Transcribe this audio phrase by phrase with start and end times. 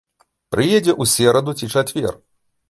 [0.55, 2.13] Прыедзе ў сераду ці чацвер.